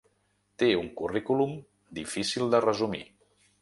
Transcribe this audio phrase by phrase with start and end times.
[0.63, 1.55] Té un currículum
[2.01, 3.09] difícil de resumir.